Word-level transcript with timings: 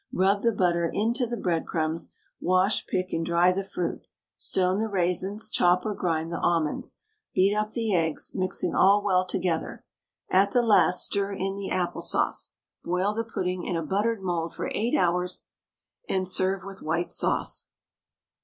Rub 0.11 0.41
the 0.41 0.51
butter 0.51 0.89
into 0.91 1.27
the 1.27 1.37
breadcrumbs, 1.37 2.11
wash, 2.39 2.87
pick, 2.87 3.13
and 3.13 3.23
dry 3.23 3.51
the 3.51 3.63
fruit, 3.63 4.01
stone 4.35 4.79
the 4.79 4.87
raisins, 4.89 5.47
chop 5.47 5.85
or 5.85 5.93
grind 5.93 6.31
the 6.31 6.39
almonds, 6.39 6.97
beat 7.35 7.55
up 7.55 7.73
the 7.73 7.93
eggs, 7.93 8.31
mixing 8.33 8.73
all 8.73 9.03
well 9.03 9.23
together, 9.23 9.85
at 10.27 10.53
the 10.53 10.63
last 10.63 11.05
stir 11.05 11.33
in 11.33 11.55
the 11.55 11.69
apple 11.69 12.01
sauce. 12.01 12.53
Boil 12.83 13.13
the 13.13 13.23
pudding 13.23 13.63
in 13.63 13.75
a 13.75 13.83
buttered 13.85 14.23
mould 14.23 14.55
for 14.55 14.71
8 14.73 14.95
hours, 14.97 15.43
and 16.09 16.27
serve 16.27 16.63
with 16.65 16.81
white 16.81 17.11
sauce. 17.11 17.67